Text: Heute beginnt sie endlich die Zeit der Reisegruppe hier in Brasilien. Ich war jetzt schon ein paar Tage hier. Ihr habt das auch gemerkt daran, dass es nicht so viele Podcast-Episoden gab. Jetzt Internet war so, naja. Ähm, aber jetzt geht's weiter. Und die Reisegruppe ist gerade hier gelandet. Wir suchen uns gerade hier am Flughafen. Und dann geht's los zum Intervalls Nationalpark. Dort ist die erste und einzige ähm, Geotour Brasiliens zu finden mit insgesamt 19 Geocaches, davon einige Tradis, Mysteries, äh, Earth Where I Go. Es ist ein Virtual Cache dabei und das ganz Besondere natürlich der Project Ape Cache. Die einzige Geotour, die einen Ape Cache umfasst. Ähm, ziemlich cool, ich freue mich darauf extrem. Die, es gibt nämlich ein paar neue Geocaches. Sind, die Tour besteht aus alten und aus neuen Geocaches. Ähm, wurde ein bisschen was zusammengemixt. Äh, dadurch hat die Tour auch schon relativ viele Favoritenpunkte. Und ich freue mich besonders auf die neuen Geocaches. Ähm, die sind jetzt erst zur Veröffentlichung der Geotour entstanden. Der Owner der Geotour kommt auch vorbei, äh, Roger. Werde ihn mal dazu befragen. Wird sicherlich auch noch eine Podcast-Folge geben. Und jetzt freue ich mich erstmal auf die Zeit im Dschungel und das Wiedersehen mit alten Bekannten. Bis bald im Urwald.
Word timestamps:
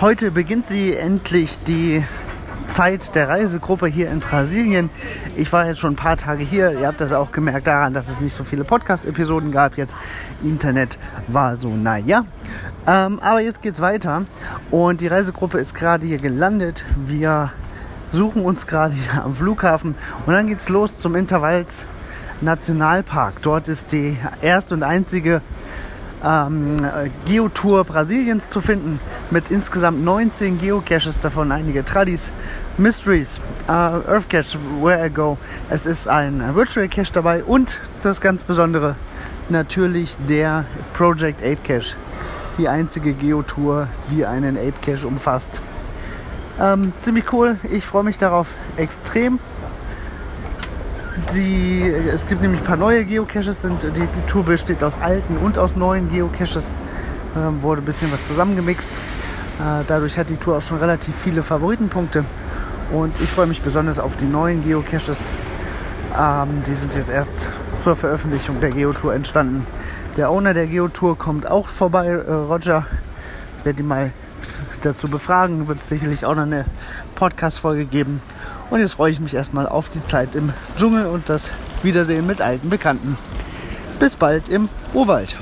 Heute 0.00 0.32
beginnt 0.32 0.66
sie 0.66 0.92
endlich 0.92 1.60
die 1.62 2.04
Zeit 2.66 3.14
der 3.14 3.28
Reisegruppe 3.28 3.86
hier 3.86 4.10
in 4.10 4.18
Brasilien. 4.18 4.90
Ich 5.36 5.52
war 5.52 5.68
jetzt 5.68 5.78
schon 5.78 5.92
ein 5.92 5.96
paar 5.96 6.16
Tage 6.16 6.42
hier. 6.42 6.72
Ihr 6.72 6.88
habt 6.88 7.00
das 7.00 7.12
auch 7.12 7.30
gemerkt 7.30 7.68
daran, 7.68 7.94
dass 7.94 8.08
es 8.08 8.20
nicht 8.20 8.32
so 8.32 8.42
viele 8.42 8.64
Podcast-Episoden 8.64 9.52
gab. 9.52 9.76
Jetzt 9.76 9.94
Internet 10.42 10.98
war 11.28 11.54
so, 11.54 11.68
naja. 11.68 12.24
Ähm, 12.88 13.20
aber 13.20 13.40
jetzt 13.40 13.62
geht's 13.62 13.80
weiter. 13.80 14.24
Und 14.72 15.00
die 15.00 15.06
Reisegruppe 15.06 15.58
ist 15.58 15.74
gerade 15.74 16.04
hier 16.04 16.18
gelandet. 16.18 16.84
Wir 17.06 17.52
suchen 18.10 18.44
uns 18.44 18.66
gerade 18.66 18.94
hier 18.94 19.22
am 19.24 19.32
Flughafen. 19.32 19.94
Und 20.26 20.32
dann 20.32 20.48
geht's 20.48 20.68
los 20.68 20.98
zum 20.98 21.14
Intervalls 21.14 21.84
Nationalpark. 22.40 23.42
Dort 23.42 23.68
ist 23.68 23.92
die 23.92 24.18
erste 24.42 24.74
und 24.74 24.82
einzige 24.82 25.40
ähm, 26.24 26.78
Geotour 27.26 27.84
Brasiliens 27.84 28.50
zu 28.50 28.60
finden 28.60 28.98
mit 29.30 29.50
insgesamt 29.50 30.04
19 30.04 30.58
Geocaches, 30.58 31.18
davon 31.20 31.52
einige 31.52 31.84
Tradis, 31.84 32.32
Mysteries, 32.78 33.40
äh, 33.68 33.72
Earth 33.72 34.28
Where 34.80 35.06
I 35.06 35.10
Go. 35.10 35.38
Es 35.70 35.86
ist 35.86 36.08
ein 36.08 36.54
Virtual 36.54 36.88
Cache 36.88 37.12
dabei 37.12 37.42
und 37.44 37.80
das 38.02 38.20
ganz 38.20 38.44
Besondere 38.44 38.96
natürlich 39.48 40.16
der 40.28 40.64
Project 40.92 41.42
Ape 41.42 41.58
Cache. 41.64 41.96
Die 42.58 42.68
einzige 42.68 43.14
Geotour, 43.14 43.88
die 44.10 44.24
einen 44.24 44.56
Ape 44.56 44.80
Cache 44.80 45.06
umfasst. 45.06 45.60
Ähm, 46.60 46.92
ziemlich 47.00 47.32
cool, 47.32 47.56
ich 47.70 47.84
freue 47.84 48.04
mich 48.04 48.18
darauf 48.18 48.54
extrem. 48.76 49.40
Die, 51.32 51.82
es 51.82 52.26
gibt 52.26 52.42
nämlich 52.42 52.60
ein 52.60 52.66
paar 52.66 52.76
neue 52.76 53.04
Geocaches. 53.04 53.62
Sind, 53.62 53.84
die 53.84 54.08
Tour 54.26 54.44
besteht 54.44 54.82
aus 54.82 54.98
alten 55.00 55.36
und 55.36 55.58
aus 55.58 55.76
neuen 55.76 56.10
Geocaches. 56.10 56.74
Ähm, 57.36 57.62
wurde 57.62 57.82
ein 57.82 57.84
bisschen 57.84 58.12
was 58.12 58.26
zusammengemixt. 58.26 59.00
Äh, 59.58 59.84
dadurch 59.86 60.18
hat 60.18 60.30
die 60.30 60.36
Tour 60.36 60.58
auch 60.58 60.62
schon 60.62 60.78
relativ 60.78 61.14
viele 61.14 61.42
Favoritenpunkte. 61.42 62.24
Und 62.92 63.20
ich 63.20 63.28
freue 63.28 63.46
mich 63.46 63.62
besonders 63.62 63.98
auf 63.98 64.16
die 64.16 64.26
neuen 64.26 64.62
Geocaches. 64.62 65.18
Ähm, 66.16 66.62
die 66.66 66.74
sind 66.74 66.94
jetzt 66.94 67.08
erst 67.08 67.48
zur 67.78 67.96
Veröffentlichung 67.96 68.60
der 68.60 68.70
Geotour 68.70 69.14
entstanden. 69.14 69.66
Der 70.16 70.30
Owner 70.30 70.54
der 70.54 70.66
Geotour 70.66 71.18
kommt 71.18 71.46
auch 71.46 71.68
vorbei, 71.68 72.06
äh, 72.06 72.32
Roger. 72.32 72.86
Werde 73.64 73.82
ihn 73.82 73.88
mal 73.88 74.12
dazu 74.82 75.08
befragen. 75.08 75.66
Wird 75.66 75.80
sicherlich 75.80 76.24
auch 76.24 76.34
noch 76.34 76.42
eine 76.42 76.66
Podcast-Folge 77.16 77.86
geben. 77.86 78.20
Und 78.70 78.80
jetzt 78.80 78.94
freue 78.94 79.10
ich 79.10 79.20
mich 79.20 79.34
erstmal 79.34 79.68
auf 79.68 79.88
die 79.88 80.04
Zeit 80.04 80.34
im 80.34 80.52
Dschungel 80.76 81.06
und 81.06 81.28
das 81.28 81.50
Wiedersehen 81.82 82.26
mit 82.26 82.40
alten 82.40 82.70
Bekannten. 82.70 83.18
Bis 83.98 84.16
bald 84.16 84.48
im 84.48 84.68
Urwald. 84.92 85.36